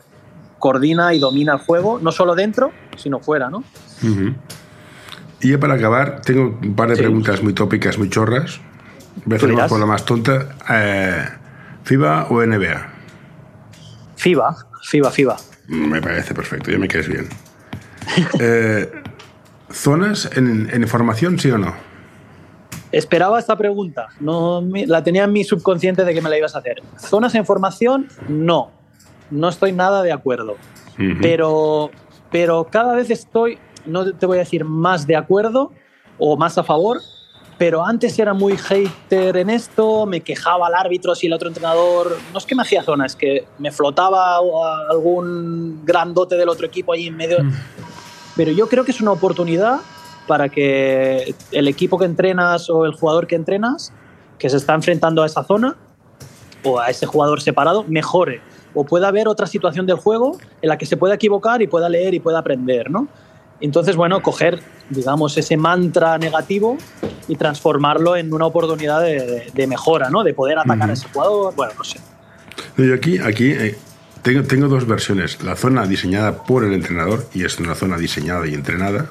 [0.59, 3.65] coordina y domina el juego, no solo dentro, sino fuera, ¿no?
[5.41, 7.03] Y ya para acabar, tengo un par de Sí.
[7.03, 8.61] preguntas muy tópicas, muy chorras.
[9.27, 9.69] Dirás.
[9.69, 10.57] por la más tonta.
[10.71, 11.25] Eh,
[11.85, 12.89] ¿FIBA o NBA?
[14.17, 15.37] FIBA, FIBA, FIBA.
[15.69, 17.29] Me parece perfecto, ya me quedes bien.
[18.41, 18.91] Eh,
[19.71, 21.73] ¿Zonas en, en información, sí o no?
[22.93, 26.59] Esperaba esta pregunta, no, la tenía en mi subconsciente de que me la ibas a
[26.59, 26.83] hacer.
[26.99, 28.09] ¿Zonas en formación?
[28.29, 28.71] No,
[29.31, 30.57] no estoy nada de acuerdo.
[30.99, 31.19] Ujú.
[31.23, 31.91] pero,
[32.31, 35.73] pero cada vez estoy, no te voy a decir más de acuerdo
[36.19, 37.01] o más a favor,
[37.57, 42.19] pero antes era muy hater en esto, me quejaba al árbitro si el otro entrenador,
[42.33, 44.41] no es que me hacía zona, es que me flotaba a
[44.91, 47.39] algún grandote del otro equipo ahí en medio.
[48.37, 49.81] Pero yo creo que es una oportunidad
[50.27, 53.93] para que el equipo que entrenas o el jugador que entrenas,
[54.39, 55.77] que se está enfrentando a esa zona
[56.65, 58.41] o a ese jugador separado, mejore.
[58.75, 61.89] O pueda haber otra situación del juego en la que se pueda equivocar y pueda
[61.89, 63.09] leer y pueda aprender, ¿no?
[63.61, 66.79] Entonces, bueno, coger, digamos, ese mantra negativo
[67.29, 70.25] y transformarlo en una oportunidad de, de- de mejora, ¿no?
[70.25, 71.99] De poder atacar a ese jugador, bueno, no sé.
[72.77, 73.77] Yo aquí, aquí eh,
[74.23, 75.43] tengo, tengo dos versiones.
[75.45, 79.11] La zona diseñada por el entrenador, y es una zona diseñada y entrenada.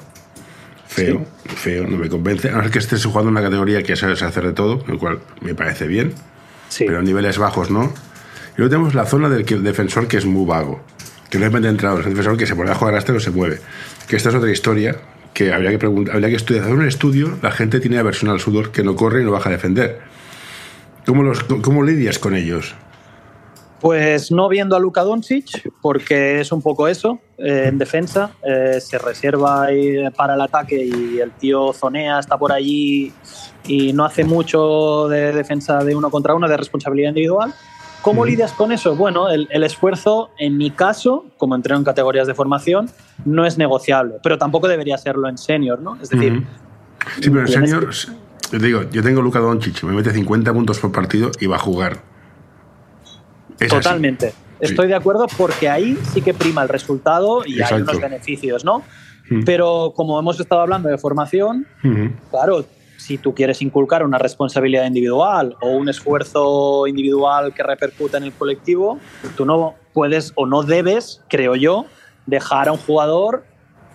[0.92, 1.24] Feo,
[1.56, 2.50] feo, no me convence.
[2.50, 4.98] A no ser que estés jugando en una categoría que sabes hacer de todo, lo
[4.98, 6.12] cual me parece bien,
[6.68, 7.84] Sí, pero a niveles bajos no.
[7.84, 10.82] Y luego tenemos la zona del que el defensor que es muy vago,
[11.30, 13.20] que no depende de entrenador, es un defensor que se pone a jugar hasta o
[13.20, 13.60] se mueve.
[14.06, 14.96] Que esta es otra historia
[15.32, 16.64] que habría que preguntar, habría que estudiar.
[16.64, 19.48] Hacer un estudio, la gente tiene aversión al sudor que no corre y no baja
[19.48, 20.00] a defender.
[21.06, 22.74] ¿Cómo, los, cómo lidias con ellos?
[23.82, 28.78] Pues no viendo a Luka Doncic, porque es un poco eso, eh, en defensa, eh,
[28.80, 29.66] se reserva
[30.14, 33.12] para el ataque y el tío zonea, está por allí
[33.66, 37.52] y no hace mucho de defensa de uno contra uno, de responsabilidad individual.
[38.02, 38.94] ¿Cómo lidias con eso?
[38.94, 42.88] Bueno, el, el esfuerzo, en mi caso, como entreno en categorías de formación,
[43.24, 45.98] no es negociable, pero tampoco debería serlo en senior, ¿no?
[46.00, 46.46] Es decir.
[47.20, 47.90] Sí, pero en senior,
[48.48, 51.58] te digo, yo tengo Luka Doncic, me mete 50 puntos por partido y va a
[51.58, 52.11] jugar.
[53.66, 53.82] Es así.
[53.82, 54.32] Totalmente.
[54.60, 57.82] Estoy de acuerdo porque ahí sí que prima el resultado y hay Exacto.
[57.90, 58.82] unos beneficios, ¿no?
[59.28, 59.44] Mm.
[59.44, 62.10] Pero como hemos estado hablando de formación, Ujú.
[62.30, 62.64] claro,
[62.96, 68.32] si tú quieres inculcar una responsabilidad individual o un esfuerzo individual que repercuta en el
[68.32, 68.98] colectivo,
[69.36, 71.86] tú no puedes o no debes, creo yo,
[72.26, 73.44] dejar a un jugador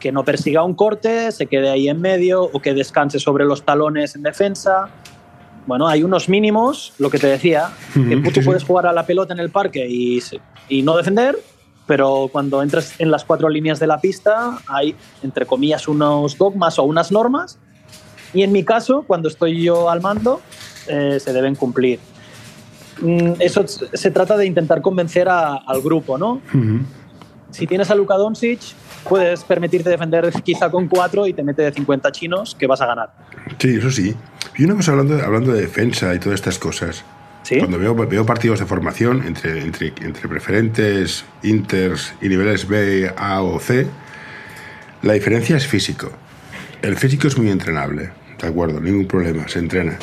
[0.02, 3.64] que no persiga un corte, se quede ahí en medio o que descanse sobre los
[3.64, 4.90] talones en defensa.
[5.68, 8.46] Bueno, hay unos mínimos, lo que te decía, que Ujú, tú sí, sí.
[8.46, 10.20] puedes jugar a la pelota en el parque y,
[10.70, 11.38] y no defender,
[11.86, 16.80] pero cuando entras en las cuatro líneas de la pista hay, entre comillas, unos dogmas
[16.80, 17.60] o unas normas
[18.34, 20.40] y en mi caso, cuando estoy yo al mando,
[20.88, 22.00] eh, se deben cumplir.
[23.02, 26.42] Mm, Eso se trata de intentar convencer a- al grupo, ¿no?
[27.52, 28.60] Si tienes a Luka Doncic,
[29.08, 32.86] puedes permitirte defender quizá con cuatro y te mete de 50 chinos que vas a
[32.86, 33.10] ganar.
[33.60, 34.14] Sí, eso sí.
[34.58, 37.04] Y una cosa hablando hablando de defensa y todas estas cosas.
[37.60, 43.42] Cuando veo, veo partidos de formación entre, entre, entre preferentes, inters y niveles B, A
[43.42, 43.88] o C,
[45.02, 46.12] la diferencia es físico.
[46.82, 49.98] El físico es muy entrenable, de acuerdo, ningún problema, se entrena.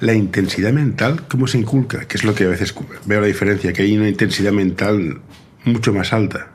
[0.00, 2.06] La intensidad mental, ¿cómo se inculca?
[2.06, 2.74] Que es lo que a veces
[3.06, 5.20] veo la diferencia, que hay una intensidad mental
[5.64, 6.48] mucho más alta.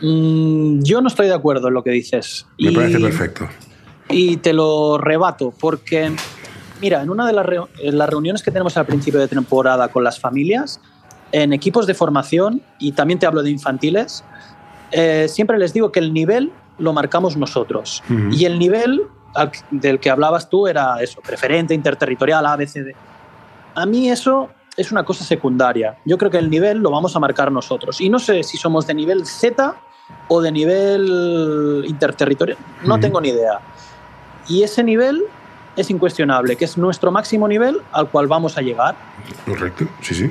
[0.00, 2.46] Mm, yo no estoy de acuerdo en lo que dices.
[2.58, 3.48] Me parece perfecto.
[4.08, 6.12] Y te lo rebato, porque,
[6.80, 7.46] mira, en una de las,
[7.82, 10.80] las reuniones que tenemos al principio de temporada con las familias,
[11.32, 14.24] en equipos de formación, y también te hablo de infantiles,
[14.92, 18.02] eh, siempre les digo que el nivel lo marcamos nosotros.
[18.30, 19.02] Y el nivel
[19.70, 22.94] del que hablabas tú era eso, preferente, interterritorial, ABCD.
[23.74, 25.98] A mí eso es una cosa secundaria.
[26.04, 28.00] Yo creo que el nivel lo vamos a marcar nosotros.
[28.00, 29.74] Y no sé si somos de nivel Z
[30.28, 32.58] o de nivel interterritorial.
[32.84, 33.60] No tengo ni idea.
[34.48, 35.24] Y ese nivel
[35.76, 38.94] es incuestionable, que es nuestro máximo nivel al cual vamos a llegar.
[39.46, 40.30] Correcto, sí, sí.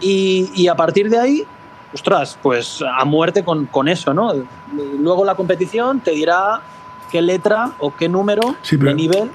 [0.00, 1.44] Y, y a partir de ahí,
[1.92, 4.32] ostras, pues a muerte con, con, eso, ¿no?
[4.98, 6.60] Luego la competición te dirá
[7.10, 9.30] qué letra o qué número de nivel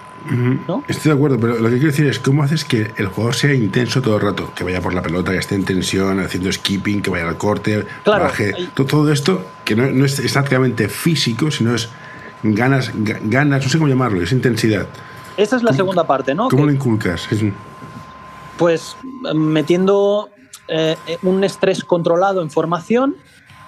[0.88, 3.54] Estoy de acuerdo, pero lo que quiero decir es cómo haces que el jugador sea
[3.54, 7.02] intenso todo el rato, que vaya por la pelota, que esté en tensión, haciendo skipping,
[7.02, 8.54] que vaya al corte, baje.
[8.74, 11.90] Todo, esto que no, es exactamente físico, sino es
[12.44, 14.88] ganas, ganas, no sé cómo llamarlo, es intensidad.
[15.38, 16.50] Esa es la segunda parte, ¿no?
[16.50, 17.28] ¿Cómo lo inculcas?
[18.58, 18.98] Pues
[19.36, 20.30] metiendo
[20.68, 23.16] eh, un estrés controlado en formación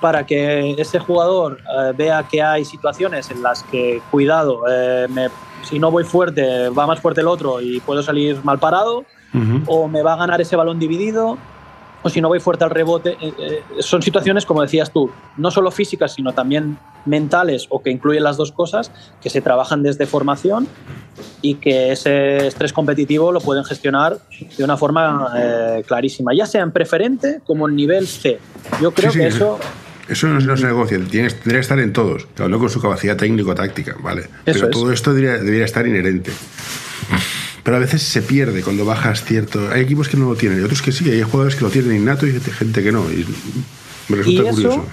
[0.01, 5.07] para que ese jugador eh, vea que hay situaciones en las que, cuidado, eh,
[5.63, 9.05] si no voy fuerte, va más fuerte el otro y puedo salir mal parado,
[9.67, 11.37] o me va a ganar ese balón dividido,
[12.01, 13.17] o si no voy fuerte al rebote.
[13.19, 18.23] Eh, son situaciones, como decías tú, no solo físicas, sino también mentales o que incluyen
[18.23, 18.91] las dos cosas,
[19.21, 20.67] que se trabajan desde formación
[21.41, 24.19] y que ese estrés competitivo lo pueden gestionar
[24.57, 25.33] de una forma
[25.87, 28.39] clarísima, ya sea en preferente como en nivel C.
[28.81, 29.59] Yo creo que eso
[30.09, 34.27] eso no, se negocia, tendría que estar en todos, no con su capacidad técnico-táctica, ¿vale?
[34.43, 36.31] Pero todo esto debería, estar inherente.
[37.63, 39.69] Pero a veces se pierde cuando bajas cierto.
[39.71, 41.95] Hay equipos que no lo tienen y otros que sí, hay jugadores que lo tienen
[41.95, 43.03] innato y gente que no.
[43.11, 43.23] Y
[44.07, 44.85] me resulta curioso.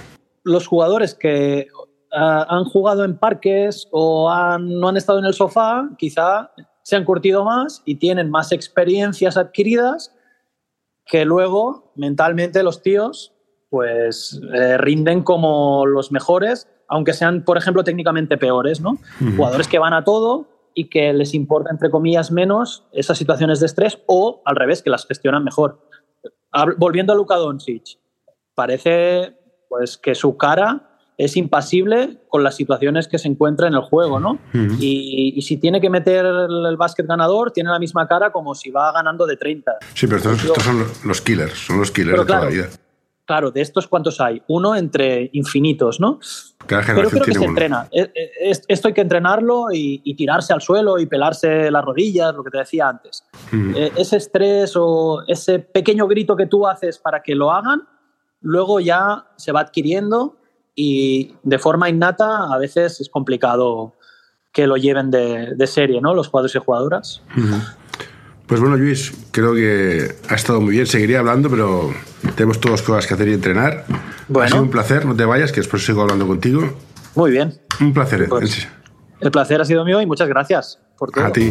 [0.43, 1.67] Los jugadores que
[2.17, 6.51] han jugado en parques o no han estado en el sofá, quizá
[6.81, 10.15] se han curtido más y tienen más experiencias adquiridas
[11.05, 13.33] que luego mentalmente los tíos
[13.69, 18.97] pues eh, rinden como los mejores, aunque sean, por ejemplo, técnicamente peores, ¿no?
[19.35, 23.65] Jugadores que van a todo y que les importa, entre comillas, menos esas situaciones de
[23.65, 25.81] estrés o, al revés, que las gestionan mejor.
[26.77, 27.99] Volviendo a Luka Doncic,
[28.55, 29.35] parece
[29.67, 34.19] pues, que su cara es impasible con las situaciones que se encuentra en el juego,
[34.19, 34.39] ¿no?
[34.79, 38.91] y, si tiene que meter el, básquet ganador, tiene la misma cara como si va
[38.91, 39.77] ganando de 30.
[39.93, 42.67] Sí, pero estos, son los killers, son los killers de toda la vida.
[43.25, 44.41] Claro, de estos cuántos hay?
[44.47, 46.19] Uno entre infinitos, ¿no?
[46.65, 47.89] Cada Pero creo que se entrena.
[47.91, 52.43] E, e, esto hay que entrenarlo y, tirarse al suelo y pelarse las rodillas, lo
[52.43, 53.25] que te decía antes.
[53.51, 53.75] Mm.
[53.75, 57.81] E, ese estrés o ese pequeño grito que tú haces para que lo hagan,
[58.39, 60.37] luego ya se va adquiriendo
[60.79, 63.95] y de forma innata a veces es complicado
[64.53, 66.13] que lo lleven de, serie, ¿no?
[66.13, 67.23] Los jugadores y jugadoras.
[68.45, 70.85] Pues bueno, Luis, creo que ha estado muy bien.
[70.85, 71.91] Seguiría hablando, pero
[72.35, 73.85] tenemos todas cosas que hacer y entrenar.
[74.27, 74.45] Bueno.
[74.45, 76.61] Ha sido un placer, no te vayas, que después sigo hablando contigo.
[77.15, 77.59] Muy bien.
[77.81, 78.27] Un placer.
[78.29, 78.67] Pues,
[79.19, 81.25] el placer ha sido mío y muchas gracias por todo.
[81.25, 81.49] A ti.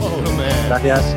[0.68, 1.16] Gracias.